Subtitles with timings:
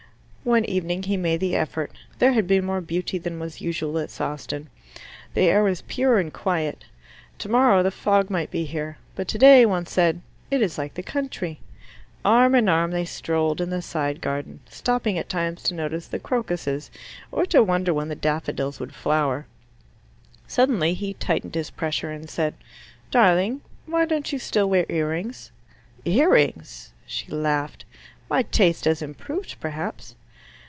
[0.43, 1.91] One evening he made the effort.
[2.17, 4.69] There had been more beauty than was usual at Sawston.
[5.35, 6.83] The air was pure and quiet.
[7.37, 10.19] Tomorrow the fog might be here, but today one said,
[10.49, 11.59] "It is like the country."
[12.25, 16.17] Arm in arm they strolled in the side garden, stopping at times to notice the
[16.17, 16.89] crocuses,
[17.31, 19.45] or to wonder when the daffodils would flower.
[20.47, 22.55] Suddenly he tightened his pressure, and said,
[23.11, 25.51] "Darling, why don't you still wear ear rings?"
[26.03, 27.85] "Ear rings?" She laughed.
[28.27, 30.15] "My taste has improved, perhaps."